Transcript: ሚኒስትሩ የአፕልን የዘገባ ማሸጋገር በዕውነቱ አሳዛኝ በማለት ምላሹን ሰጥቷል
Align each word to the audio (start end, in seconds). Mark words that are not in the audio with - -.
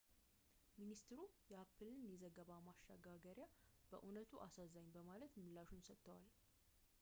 ሚኒስትሩ 0.77 1.19
የአፕልን 1.51 2.01
የዘገባ 2.11 2.49
ማሸጋገር 2.67 3.39
በዕውነቱ 3.91 4.33
አሳዛኝ 4.47 4.87
በማለት 4.97 5.39
ምላሹን 5.43 5.85
ሰጥቷል 5.91 6.25